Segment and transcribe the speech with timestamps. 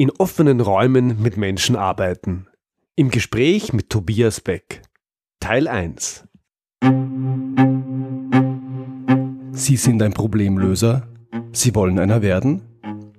[0.00, 2.46] In offenen Räumen mit Menschen arbeiten.
[2.94, 4.82] Im Gespräch mit Tobias Beck.
[5.40, 6.24] Teil 1.
[9.50, 11.08] Sie sind ein Problemlöser?
[11.50, 12.62] Sie wollen einer werden?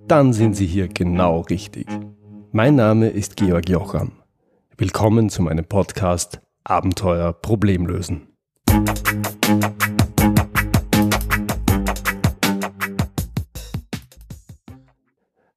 [0.08, 1.86] Dann sind Sie hier genau richtig.
[2.54, 4.14] Mein Name ist Georg Jocham.
[4.78, 8.30] Willkommen zu meinem Podcast Abenteuer Problemlösen.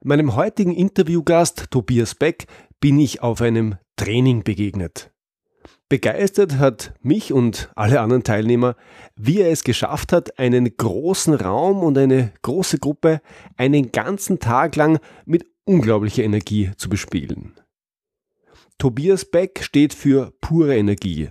[0.04, 2.46] Meinem heutigen Interviewgast Tobias Beck
[2.80, 5.12] bin ich auf einem Training begegnet.
[5.88, 8.74] Begeistert hat mich und alle anderen Teilnehmer,
[9.14, 13.20] wie er es geschafft hat, einen großen Raum und eine große Gruppe
[13.56, 17.54] einen ganzen Tag lang mit unglaublicher Energie zu bespielen.
[18.78, 21.28] Tobias Beck steht für pure Energie.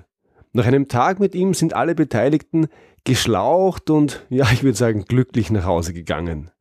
[0.54, 2.68] Nach einem Tag mit ihm sind alle Beteiligten
[3.04, 6.52] geschlaucht und, ja, ich würde sagen, glücklich nach Hause gegangen.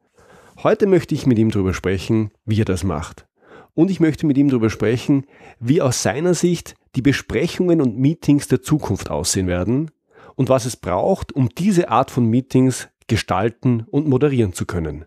[0.63, 3.27] Heute möchte ich mit ihm darüber sprechen, wie er das macht.
[3.73, 5.25] Und ich möchte mit ihm darüber sprechen,
[5.59, 9.91] wie aus seiner Sicht die Besprechungen und Meetings der Zukunft aussehen werden
[10.35, 15.07] und was es braucht, um diese Art von Meetings gestalten und moderieren zu können.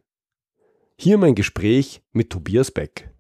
[0.98, 3.13] Hier mein Gespräch mit Tobias Beck.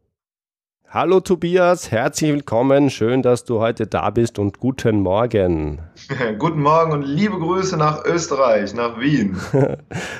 [0.93, 2.91] Hallo Tobias, herzlich willkommen.
[2.91, 5.81] Schön, dass du heute da bist und guten Morgen.
[6.37, 9.35] guten Morgen und liebe Grüße nach Österreich, nach Wien.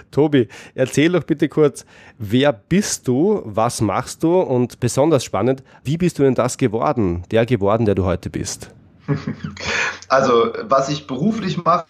[0.09, 1.85] Tobi, erzähl doch bitte kurz,
[2.17, 7.21] wer bist du, was machst du und besonders spannend, wie bist du denn das geworden,
[7.29, 8.71] der geworden, der du heute bist?
[10.09, 11.85] Also, was ich beruflich mache,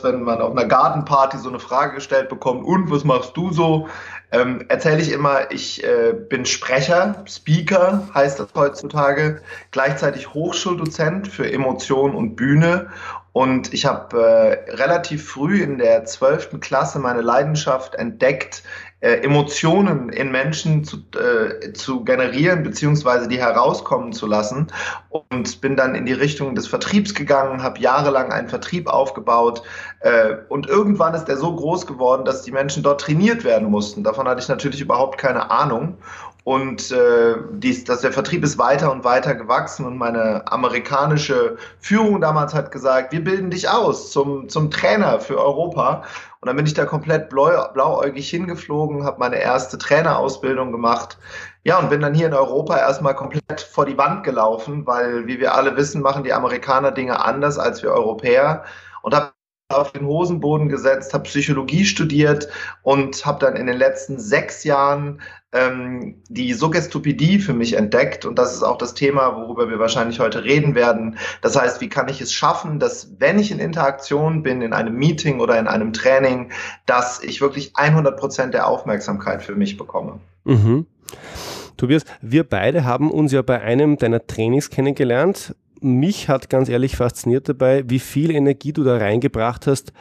[0.00, 3.88] wenn man auf einer Gartenparty so eine Frage gestellt bekommt, und was machst du so?
[4.30, 11.50] Ähm, erzähle ich immer, ich äh, bin Sprecher, Speaker heißt das heutzutage, gleichzeitig Hochschuldozent für
[11.50, 12.90] Emotion und Bühne.
[13.36, 18.62] Und ich habe äh, relativ früh in der zwölften Klasse meine Leidenschaft entdeckt,
[19.00, 24.68] äh, Emotionen in Menschen zu, äh, zu generieren, beziehungsweise die herauskommen zu lassen.
[25.10, 29.62] Und bin dann in die Richtung des Vertriebs gegangen, habe jahrelang einen Vertrieb aufgebaut.
[30.00, 34.02] Äh, und irgendwann ist er so groß geworden, dass die Menschen dort trainiert werden mussten.
[34.02, 35.98] Davon hatte ich natürlich überhaupt keine Ahnung.
[36.46, 42.20] Und äh, dies, dass der Vertrieb ist weiter und weiter gewachsen und meine amerikanische Führung
[42.20, 46.04] damals hat gesagt, wir bilden dich aus zum, zum Trainer für Europa.
[46.40, 51.18] Und dann bin ich da komplett blau, blauäugig hingeflogen, habe meine erste Trainerausbildung gemacht.
[51.64, 55.40] Ja, und bin dann hier in Europa erstmal komplett vor die Wand gelaufen, weil, wie
[55.40, 58.62] wir alle wissen, machen die Amerikaner Dinge anders als wir Europäer.
[59.02, 59.32] Und habe
[59.68, 62.48] auf den Hosenboden gesetzt, habe Psychologie studiert
[62.82, 65.20] und habe dann in den letzten sechs Jahren
[65.52, 68.24] ähm, die Suggestupidie für mich entdeckt.
[68.24, 71.18] Und das ist auch das Thema, worüber wir wahrscheinlich heute reden werden.
[71.42, 74.94] Das heißt, wie kann ich es schaffen, dass wenn ich in Interaktion bin, in einem
[74.94, 76.52] Meeting oder in einem Training,
[76.86, 80.20] dass ich wirklich 100 Prozent der Aufmerksamkeit für mich bekomme.
[80.44, 80.86] Mhm.
[81.76, 86.96] Tobias, wir beide haben uns ja bei einem deiner Trainings kennengelernt mich hat ganz ehrlich
[86.96, 89.92] fasziniert dabei, wie viel Energie du da reingebracht hast,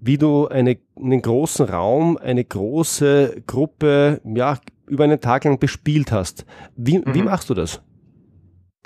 [0.00, 6.12] wie du eine, einen großen Raum, eine große Gruppe, ja, über einen Tag lang bespielt
[6.12, 6.44] hast.
[6.76, 7.14] Wie, mhm.
[7.14, 7.80] wie machst du das?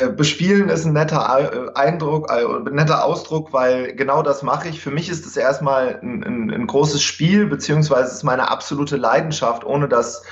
[0.00, 4.80] Äh, bespielen ist ein netter Eindruck, ein netter Ausdruck, weil genau das mache ich.
[4.80, 9.64] Für mich ist es erstmal ein, ein, ein großes Spiel, beziehungsweise ist meine absolute Leidenschaft,
[9.64, 10.22] ohne das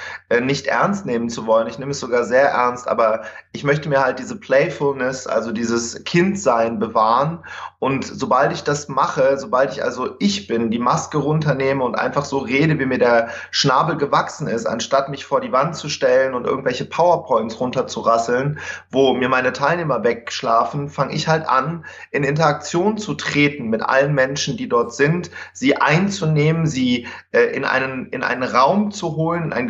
[0.43, 1.69] nicht ernst nehmen zu wollen.
[1.69, 3.23] Ich nehme es sogar sehr ernst, aber
[3.53, 7.45] ich möchte mir halt diese Playfulness, also dieses Kindsein bewahren.
[7.79, 12.27] Und sobald ich das mache, sobald ich also ich bin, die Maske runternehme und einfach
[12.27, 16.35] so rede, wie mir der Schnabel gewachsen ist, anstatt mich vor die Wand zu stellen
[16.35, 18.59] und irgendwelche PowerPoints runterzurasseln,
[18.91, 24.15] wo mir meine Teilnehmer wegschlafen, fange ich halt an, in Interaktion zu treten mit allen
[24.15, 29.45] Menschen, die dort sind, sie einzunehmen, sie äh, in, einen, in einen Raum zu holen,
[29.45, 29.69] in ein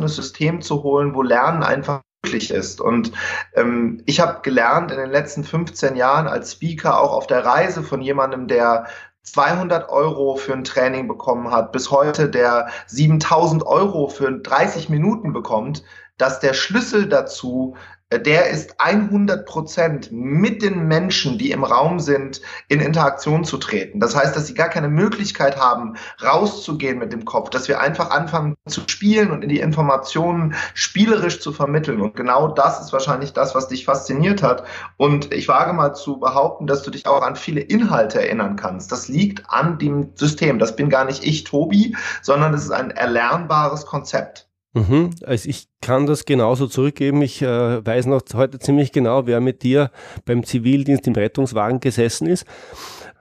[0.00, 2.80] geschlossenes System zu holen, wo Lernen einfach möglich ist.
[2.80, 3.12] Und
[3.54, 7.82] ähm, ich habe gelernt in den letzten 15 Jahren als Speaker auch auf der Reise
[7.82, 8.86] von jemandem, der
[9.22, 15.32] 200 Euro für ein Training bekommen hat, bis heute der 7000 Euro für 30 Minuten
[15.32, 15.82] bekommt,
[16.16, 17.76] dass der Schlüssel dazu
[18.12, 23.98] der ist 100 Prozent mit den Menschen, die im Raum sind, in Interaktion zu treten.
[23.98, 28.10] Das heißt, dass sie gar keine Möglichkeit haben, rauszugehen mit dem Kopf, dass wir einfach
[28.10, 32.00] anfangen zu spielen und in die Informationen spielerisch zu vermitteln.
[32.00, 34.62] Und genau das ist wahrscheinlich das, was dich fasziniert hat.
[34.96, 38.92] Und ich wage mal zu behaupten, dass du dich auch an viele Inhalte erinnern kannst.
[38.92, 40.60] Das liegt an dem System.
[40.60, 44.45] Das bin gar nicht ich, Tobi, sondern es ist ein erlernbares Konzept.
[44.76, 45.10] Mhm.
[45.24, 47.22] Also ich kann das genauso zurückgeben.
[47.22, 49.90] Ich äh, weiß noch heute ziemlich genau, wer mit dir
[50.26, 52.44] beim Zivildienst im Rettungswagen gesessen ist.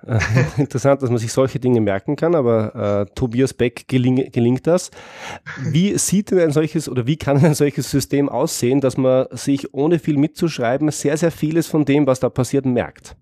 [0.06, 0.20] Äh,
[0.58, 4.92] interessant, dass man sich solche Dinge merken kann, aber äh, Tobias Beck geling, gelingt das.
[5.64, 9.74] Wie sieht denn ein solches oder wie kann ein solches System aussehen, dass man sich
[9.74, 13.16] ohne viel mitzuschreiben sehr, sehr vieles von dem, was da passiert, merkt?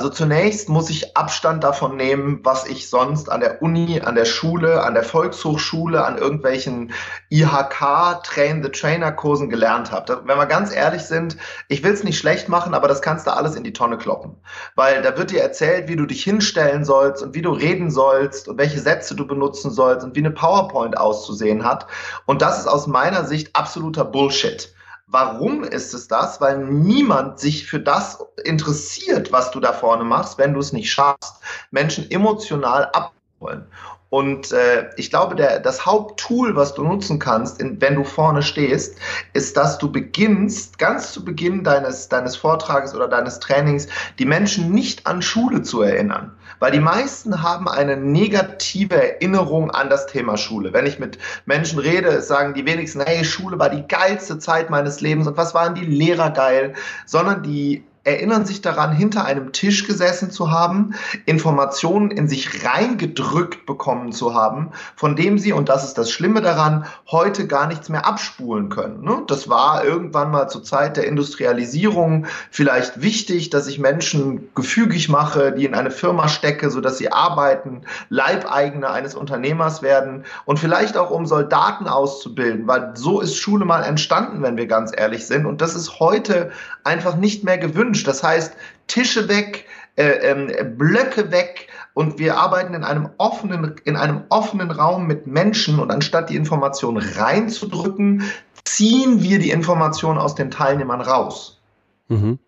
[0.00, 4.26] Also zunächst muss ich Abstand davon nehmen, was ich sonst an der Uni, an der
[4.26, 6.92] Schule, an der Volkshochschule, an irgendwelchen
[7.30, 10.22] IHK Train the Trainer Kursen gelernt habe.
[10.24, 11.36] Wenn wir ganz ehrlich sind,
[11.66, 14.36] ich will es nicht schlecht machen, aber das kannst du alles in die Tonne kloppen,
[14.76, 18.46] weil da wird dir erzählt, wie du dich hinstellen sollst und wie du reden sollst
[18.46, 21.88] und welche Sätze du benutzen sollst und wie eine PowerPoint auszusehen hat
[22.24, 24.72] und das ist aus meiner Sicht absoluter Bullshit.
[25.10, 26.38] Warum ist es das?
[26.40, 30.92] Weil niemand sich für das interessiert, was du da vorne machst, wenn du es nicht
[30.92, 31.36] schaffst,
[31.70, 32.90] Menschen emotional
[33.38, 33.64] abholen.
[34.10, 38.42] Und äh, ich glaube, der, das Haupttool, was du nutzen kannst, in, wenn du vorne
[38.42, 38.96] stehst,
[39.34, 43.86] ist, dass du beginnst, ganz zu Beginn deines, deines Vortrages oder deines Trainings,
[44.18, 46.32] die Menschen nicht an Schule zu erinnern.
[46.58, 50.72] Weil die meisten haben eine negative Erinnerung an das Thema Schule.
[50.72, 55.02] Wenn ich mit Menschen rede, sagen die wenigsten, hey, Schule war die geilste Zeit meines
[55.02, 56.72] Lebens und was waren die Lehrer geil,
[57.04, 60.94] sondern die erinnern sich daran, hinter einem Tisch gesessen zu haben,
[61.26, 66.40] Informationen in sich reingedrückt bekommen zu haben, von dem sie, und das ist das Schlimme
[66.40, 69.02] daran, heute gar nichts mehr abspulen können.
[69.02, 69.22] Ne?
[69.26, 75.52] Das war irgendwann mal zur Zeit der Industrialisierung vielleicht wichtig, dass ich Menschen gefügig mache,
[75.52, 81.10] die in eine Firma stecke, sodass sie arbeiten, Leibeigene eines Unternehmers werden und vielleicht auch
[81.10, 85.46] um Soldaten auszubilden, weil so ist Schule mal entstanden, wenn wir ganz ehrlich sind.
[85.46, 86.50] Und das ist heute
[86.84, 88.06] einfach nicht mehr gewünscht gewünscht.
[88.06, 88.54] Das heißt,
[88.86, 89.66] Tische weg,
[89.96, 95.26] äh, äh, Blöcke weg und wir arbeiten in einem offenen, in einem offenen Raum mit
[95.26, 98.22] Menschen und anstatt die Information reinzudrücken,
[98.64, 101.60] ziehen wir die Information aus den Teilnehmern raus.
[102.08, 102.38] Mhm.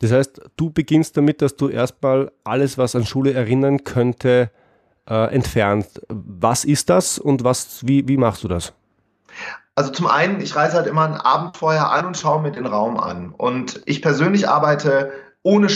[0.00, 4.50] Das heißt, du beginnst damit, dass du erstmal alles, was an Schule erinnern könnte,
[5.08, 5.86] äh, entfernt.
[6.08, 8.72] Was ist das und was, wie, wie machst du das?
[9.76, 12.66] Also zum einen, ich reise halt immer ein Abend vorher an und schaue mir den
[12.66, 13.32] Raum an.
[13.36, 15.12] Und ich persönlich arbeite
[15.42, 15.68] ohne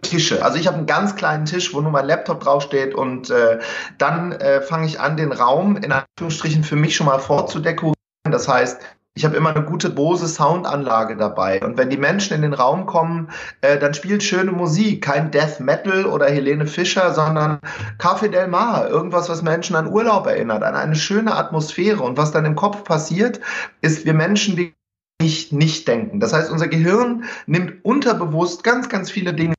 [0.00, 0.44] Tische.
[0.44, 3.58] Also ich habe einen ganz kleinen Tisch, wo nur mein Laptop draufsteht und äh,
[3.98, 7.96] dann äh, fange ich an, den Raum in Anführungsstrichen für mich schon mal vorzudekorieren.
[8.24, 8.80] Das heißt,
[9.14, 11.62] ich habe immer eine gute Bose Soundanlage dabei.
[11.62, 13.30] Und wenn die Menschen in den Raum kommen,
[13.60, 15.04] äh, dann spielt schöne Musik.
[15.04, 17.58] Kein Death Metal oder Helene Fischer, sondern
[17.98, 18.88] Café Del Mar.
[18.88, 22.02] Irgendwas, was Menschen an Urlaub erinnert, an eine schöne Atmosphäre.
[22.02, 23.40] Und was dann im Kopf passiert,
[23.82, 24.72] ist, wir Menschen, wir
[25.20, 26.18] nicht, nicht denken.
[26.18, 29.54] Das heißt, unser Gehirn nimmt unterbewusst ganz, ganz viele Dinge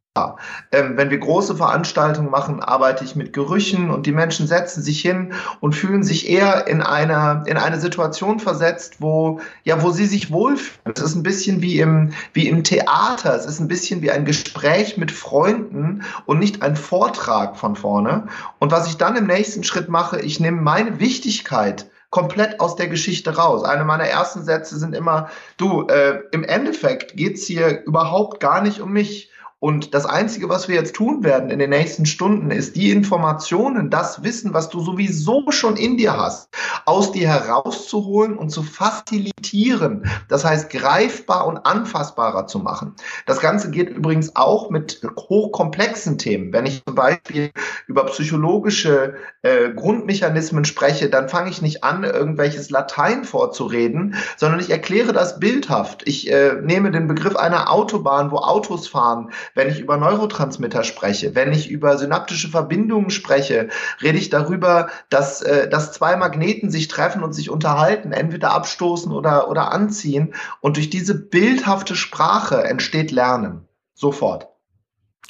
[0.72, 5.02] ähm, wenn wir große Veranstaltungen machen, arbeite ich mit Gerüchen und die Menschen setzen sich
[5.02, 10.06] hin und fühlen sich eher in einer in eine Situation versetzt, wo ja wo sie
[10.06, 10.94] sich wohlfühlen.
[10.96, 13.36] Es ist ein bisschen wie im wie im Theater.
[13.36, 18.28] Es ist ein bisschen wie ein Gespräch mit Freunden und nicht ein Vortrag von vorne.
[18.60, 22.88] Und was ich dann im nächsten Schritt mache, ich nehme meine Wichtigkeit komplett aus der
[22.88, 23.64] Geschichte raus.
[23.64, 28.80] Eine meiner ersten Sätze sind immer, du, äh, im Endeffekt geht's hier überhaupt gar nicht
[28.80, 29.32] um mich
[29.64, 33.90] und das Einzige, was wir jetzt tun werden in den nächsten Stunden, ist die Informationen,
[33.90, 36.50] das Wissen, was du sowieso schon in dir hast,
[36.84, 40.04] aus dir herauszuholen und zu facilitieren.
[40.28, 42.96] Das heißt, greifbar und anfassbarer zu machen.
[43.26, 46.52] Das Ganze geht übrigens auch mit hochkomplexen Themen.
[46.52, 47.52] Wenn ich zum Beispiel
[47.88, 49.14] über psychologische
[49.44, 55.40] äh, Grundmechanismen spreche, dann fange ich nicht an, irgendwelches Latein vorzureden, sondern ich erkläre das
[55.40, 56.06] bildhaft.
[56.06, 61.36] Ich äh, nehme den Begriff einer Autobahn, wo Autos fahren wenn ich über Neurotransmitter spreche,
[61.36, 63.70] wenn ich über synaptische Verbindungen spreche,
[64.02, 69.12] rede ich darüber, dass, äh, dass zwei Magneten sich treffen und sich unterhalten, entweder abstoßen
[69.12, 70.34] oder, oder anziehen.
[70.62, 73.68] Und durch diese bildhafte Sprache entsteht Lernen.
[73.94, 74.48] Sofort.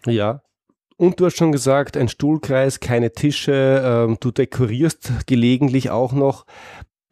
[0.06, 0.42] Ja,
[0.98, 6.46] und du hast schon gesagt, ein Stuhlkreis, keine Tische, ähm, du dekorierst gelegentlich auch noch.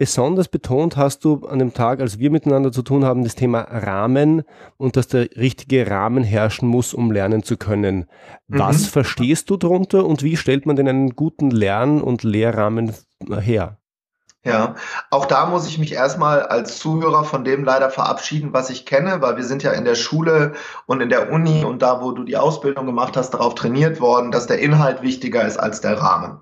[0.02, 3.60] Besonders betont hast du an dem Tag, als wir miteinander zu tun haben, das Thema
[3.62, 4.42] Rahmen
[4.78, 8.08] und dass der richtige Rahmen herrschen muss, um lernen zu können.
[8.48, 8.86] Was mhm.
[8.86, 12.94] verstehst du darunter und wie stellt man denn einen guten Lern- und Lehrrahmen
[13.30, 13.78] her?
[14.44, 14.74] Ja,
[15.12, 19.22] auch da muss ich mich erstmal als Zuhörer von dem leider verabschieden, was ich kenne,
[19.22, 20.54] weil wir sind ja in der Schule
[20.88, 24.32] und in der Uni und da, wo du die Ausbildung gemacht hast, darauf trainiert worden,
[24.32, 26.40] dass der Inhalt wichtiger ist als der Rahmen.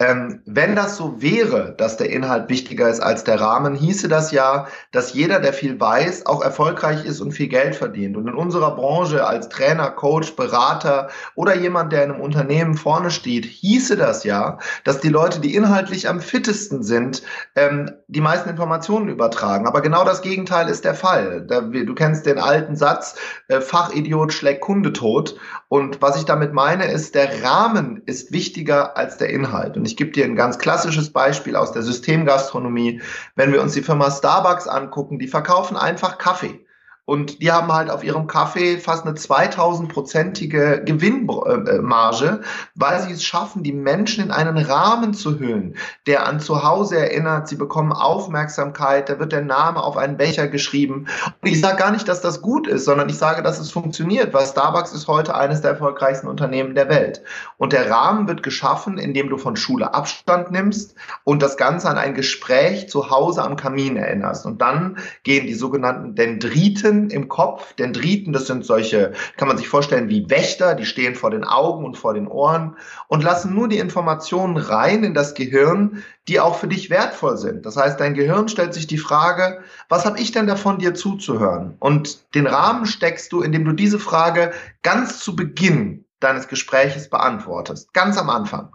[0.00, 4.32] Ähm, wenn das so wäre, dass der Inhalt wichtiger ist als der Rahmen, hieße das
[4.32, 8.16] ja, dass jeder, der viel weiß, auch erfolgreich ist und viel Geld verdient.
[8.16, 13.12] Und in unserer Branche als Trainer, Coach, Berater oder jemand, der in einem Unternehmen vorne
[13.12, 17.22] steht, hieße das ja, dass die Leute, die inhaltlich am fittesten sind,
[17.54, 19.66] ähm, die meisten Informationen übertragen.
[19.66, 21.46] Aber genau das Gegenteil ist der Fall.
[21.46, 23.16] Da, du kennst den alten Satz,
[23.48, 25.36] äh, Fachidiot schlägt Kunde tot.
[25.68, 29.76] Und was ich damit meine, ist, der Rahmen ist wichtiger als der Inhalt.
[29.76, 33.00] Und ich gebe dir ein ganz klassisches Beispiel aus der Systemgastronomie.
[33.34, 36.65] Wenn wir uns die Firma Starbucks angucken, die verkaufen einfach Kaffee.
[37.06, 42.40] Und die haben halt auf ihrem Kaffee fast eine 2000-prozentige Gewinnmarge,
[42.74, 46.98] weil sie es schaffen, die Menschen in einen Rahmen zu hüllen, der an zu Hause
[46.98, 47.46] erinnert.
[47.46, 51.06] Sie bekommen Aufmerksamkeit, da wird der Name auf einen Becher geschrieben.
[51.40, 54.34] Und ich sage gar nicht, dass das gut ist, sondern ich sage, dass es funktioniert,
[54.34, 57.22] weil Starbucks ist heute eines der erfolgreichsten Unternehmen der Welt.
[57.56, 61.98] Und der Rahmen wird geschaffen, indem du von Schule Abstand nimmst und das Ganze an
[61.98, 64.44] ein Gespräch zu Hause am Kamin erinnerst.
[64.44, 67.74] Und dann gehen die sogenannten Dendriten Dendriten im Kopf.
[67.74, 71.84] Dendriten, das sind solche, kann man sich vorstellen, wie Wächter, die stehen vor den Augen
[71.84, 72.76] und vor den Ohren
[73.08, 77.66] und lassen nur die Informationen rein in das Gehirn, die auch für dich wertvoll sind.
[77.66, 81.76] Das heißt, dein Gehirn stellt sich die Frage, was habe ich denn davon, dir zuzuhören?
[81.78, 87.92] Und den Rahmen steckst du, indem du diese Frage ganz zu Beginn deines Gespräches beantwortest,
[87.92, 88.70] ganz am Anfang.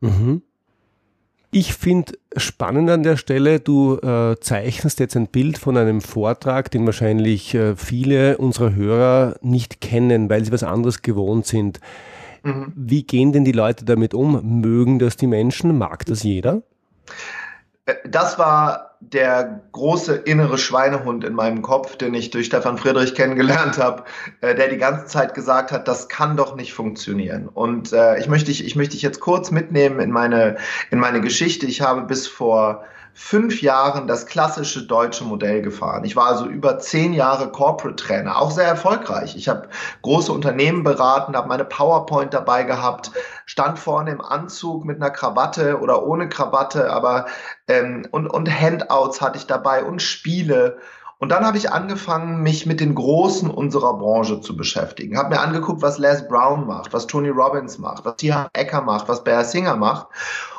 [0.00, 0.42] Mhm.
[1.50, 6.70] Ich finde spannend an der Stelle, du äh, zeichnest jetzt ein Bild von einem Vortrag,
[6.70, 11.80] den wahrscheinlich äh, viele unserer Hörer nicht kennen, weil sie was anderes gewohnt sind.
[12.42, 12.72] Mhm.
[12.76, 14.60] Wie gehen denn die Leute damit um?
[14.60, 15.78] Mögen das die Menschen?
[15.78, 16.62] Mag das jeder?
[17.88, 23.14] Äh, das war der große innere Schweinehund in meinem Kopf, den ich durch Stefan Friedrich
[23.14, 24.04] kennengelernt habe,
[24.40, 27.48] äh, der die ganze Zeit gesagt hat, das kann doch nicht funktionieren.
[27.48, 30.56] Und äh, ich möchte ich, ich möchte dich jetzt kurz mitnehmen in meine
[30.90, 31.66] in meine Geschichte.
[31.66, 32.84] Ich habe bis vor
[33.18, 36.04] fünf Jahren das klassische deutsche Modell gefahren.
[36.04, 39.34] Ich war also über zehn Jahre Corporate Trainer, auch sehr erfolgreich.
[39.34, 39.68] Ich habe
[40.02, 43.10] große Unternehmen beraten, habe meine PowerPoint dabei gehabt,
[43.44, 47.26] stand vorne im Anzug mit einer Krawatte oder ohne Krawatte, aber
[47.66, 50.78] ähm, und, und Handouts hatte ich dabei und Spiele.
[51.18, 55.18] Und dann habe ich angefangen, mich mit den Großen unserer Branche zu beschäftigen.
[55.18, 59.08] Habe mir angeguckt, was Les Brown macht, was Tony Robbins macht, was Tia Ecker macht,
[59.08, 60.06] was Bear Singer macht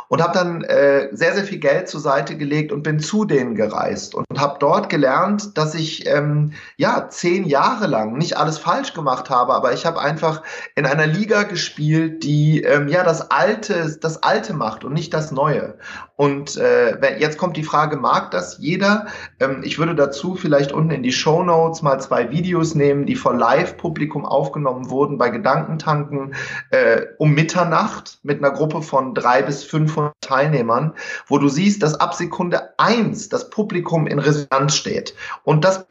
[0.10, 3.56] und habe dann äh, sehr, sehr viel Geld zur Seite gelegt und bin zu denen
[3.56, 8.94] gereist und habe dort gelernt, dass ich ähm, ja zehn Jahre lang nicht alles falsch
[8.94, 10.42] gemacht habe, aber ich habe einfach
[10.76, 15.32] in einer Liga gespielt, die ähm, ja das Alte, das Alte macht und nicht das
[15.32, 15.76] Neue.
[16.16, 19.06] Und äh, jetzt kommt die Frage, mag das jeder?
[19.40, 23.16] Ähm, ich würde dazu vielleicht unten in die Show Notes mal zwei Videos nehmen, die
[23.16, 26.34] vor Live-Publikum aufgenommen wurden bei Gedankentanken
[26.72, 29.64] äh, um Mitternacht mit einer Gruppe von drei bis
[30.00, 30.94] 500 Teilnehmern,
[31.28, 35.14] wo du siehst, dass ab Sekunde eins das Publikum in Resonanz steht.
[35.44, 35.86] Und das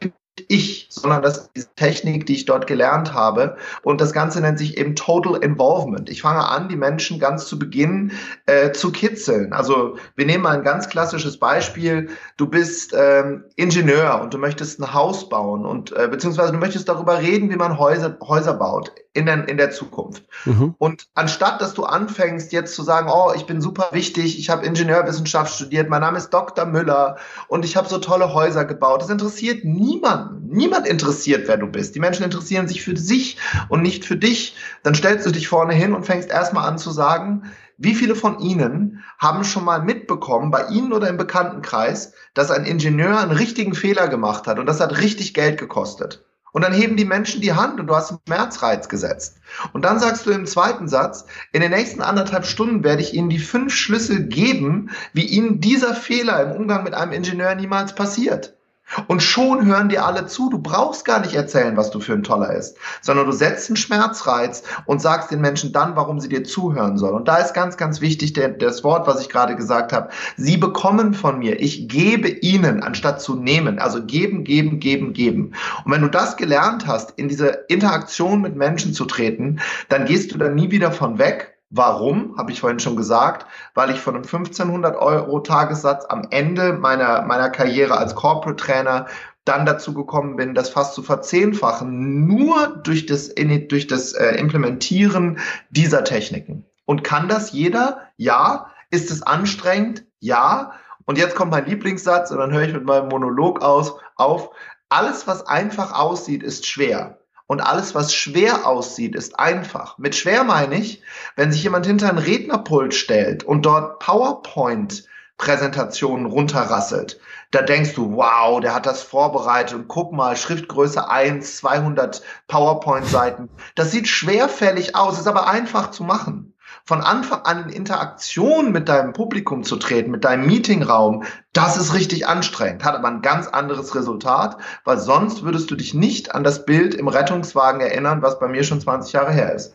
[0.47, 3.57] ich, sondern das ist die Technik, die ich dort gelernt habe.
[3.83, 6.09] Und das Ganze nennt sich eben Total Involvement.
[6.09, 8.11] Ich fange an, die Menschen ganz zu Beginn
[8.45, 9.53] äh, zu kitzeln.
[9.53, 12.09] Also wir nehmen mal ein ganz klassisches Beispiel.
[12.37, 16.89] Du bist ähm, Ingenieur und du möchtest ein Haus bauen und äh, beziehungsweise du möchtest
[16.89, 20.23] darüber reden, wie man Häuser, Häuser baut in der, in der Zukunft.
[20.45, 20.75] Mhm.
[20.77, 24.65] Und anstatt, dass du anfängst jetzt zu sagen, oh, ich bin super wichtig, ich habe
[24.65, 26.65] Ingenieurwissenschaft studiert, mein Name ist Dr.
[26.65, 27.17] Müller
[27.47, 30.28] und ich habe so tolle Häuser gebaut, das interessiert niemanden.
[30.47, 31.95] Niemand interessiert, wer du bist.
[31.95, 33.37] Die Menschen interessieren sich für sich
[33.69, 34.55] und nicht für dich.
[34.83, 37.43] Dann stellst du dich vorne hin und fängst erstmal an zu sagen,
[37.77, 42.65] wie viele von Ihnen haben schon mal mitbekommen, bei Ihnen oder im Bekanntenkreis, dass ein
[42.65, 46.25] Ingenieur einen richtigen Fehler gemacht hat und das hat richtig Geld gekostet?
[46.51, 49.37] Und dann heben die Menschen die Hand und du hast einen Schmerzreiz gesetzt.
[49.71, 53.29] Und dann sagst du im zweiten Satz, in den nächsten anderthalb Stunden werde ich Ihnen
[53.29, 58.58] die fünf Schlüssel geben, wie Ihnen dieser Fehler im Umgang mit einem Ingenieur niemals passiert.
[59.07, 60.49] Und schon hören dir alle zu.
[60.49, 63.77] Du brauchst gar nicht erzählen, was du für ein Toller ist, sondern du setzt einen
[63.77, 67.15] Schmerzreiz und sagst den Menschen dann, warum sie dir zuhören sollen.
[67.15, 70.09] Und da ist ganz, ganz wichtig der, das Wort, was ich gerade gesagt habe.
[70.37, 71.59] Sie bekommen von mir.
[71.59, 73.79] Ich gebe ihnen, anstatt zu nehmen.
[73.79, 75.53] Also geben, geben, geben, geben.
[75.85, 80.33] Und wenn du das gelernt hast, in diese Interaktion mit Menschen zu treten, dann gehst
[80.33, 82.35] du dann nie wieder von weg Warum?
[82.37, 83.45] Habe ich vorhin schon gesagt,
[83.75, 89.05] weil ich von einem 1500 Euro Tagessatz am Ende meiner, meiner Karriere als Corporate Trainer
[89.45, 95.39] dann dazu gekommen bin, das fast zu verzehnfachen, nur durch das, durch das äh, Implementieren
[95.69, 96.65] dieser Techniken.
[96.85, 98.01] Und kann das jeder?
[98.17, 98.71] Ja.
[98.91, 100.05] Ist es anstrengend?
[100.19, 100.73] Ja.
[101.05, 104.49] Und jetzt kommt mein Lieblingssatz und dann höre ich mit meinem Monolog aus, auf.
[104.89, 107.18] Alles, was einfach aussieht, ist schwer.
[107.49, 109.97] Und alles, was schwer aussieht, ist einfach.
[109.97, 111.01] Mit schwer meine ich,
[111.35, 115.05] wenn sich jemand hinter ein Rednerpult stellt und dort PowerPoint
[115.39, 117.19] Präsentationen runterrasselt.
[117.49, 123.49] Da denkst du, wow, der hat das vorbereitet und guck mal, Schriftgröße 1, 200 PowerPoint-Seiten.
[123.73, 126.53] Das sieht schwerfällig aus, ist aber einfach zu machen.
[126.85, 131.23] Von Anfang an in Interaktion mit deinem Publikum zu treten, mit deinem Meetingraum,
[131.53, 135.93] das ist richtig anstrengend, hat aber ein ganz anderes Resultat, weil sonst würdest du dich
[135.93, 139.73] nicht an das Bild im Rettungswagen erinnern, was bei mir schon 20 Jahre her ist.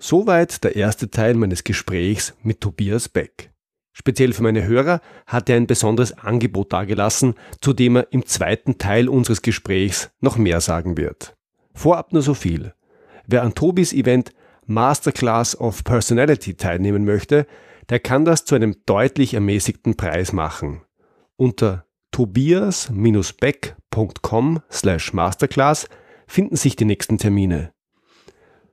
[0.00, 3.52] Soweit der erste Teil meines Gesprächs mit Tobias Beck.
[3.92, 8.78] Speziell für meine Hörer hat er ein besonderes Angebot dargelassen, zu dem er im zweiten
[8.78, 11.36] Teil unseres Gesprächs noch mehr sagen wird.
[11.74, 12.74] Vorab nur so viel.
[13.26, 14.32] Wer an Tobis Event
[14.72, 17.46] Masterclass of Personality teilnehmen möchte,
[17.90, 20.82] der kann das zu einem deutlich ermäßigten Preis machen.
[21.36, 25.88] Unter tobias-beck.com slash masterclass
[26.26, 27.72] finden sich die nächsten Termine.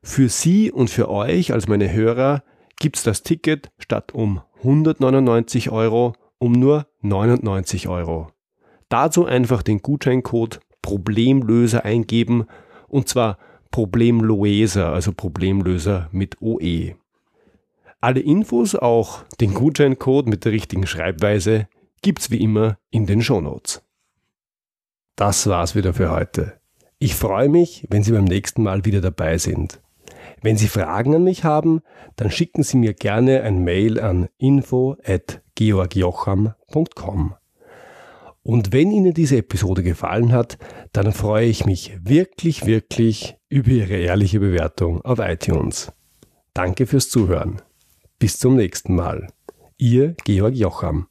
[0.01, 2.43] Für Sie und für euch als meine Hörer
[2.79, 8.31] gibt's das Ticket statt um 199 Euro um nur 99 Euro.
[8.87, 12.45] Dazu einfach den Gutscheincode Problemlöser eingeben
[12.87, 13.37] und zwar
[13.71, 16.95] Problemloeser, also Problemlöser mit OE.
[18.01, 21.67] Alle Infos, auch den Gutscheincode mit der richtigen Schreibweise,
[22.01, 23.83] gibt's wie immer in den Shownotes.
[25.15, 26.59] Das war's wieder für heute.
[26.97, 29.81] Ich freue mich, wenn Sie beim nächsten Mal wieder dabei sind.
[30.41, 31.81] Wenn Sie Fragen an mich haben,
[32.15, 37.35] dann schicken Sie mir gerne ein Mail an info@georgjocham.com.
[38.43, 40.57] Und wenn Ihnen diese Episode gefallen hat,
[40.93, 45.91] dann freue ich mich wirklich, wirklich über Ihre ehrliche Bewertung auf iTunes.
[46.53, 47.61] Danke fürs Zuhören.
[48.17, 49.27] Bis zum nächsten Mal.
[49.77, 51.07] Ihr Georg Jocham.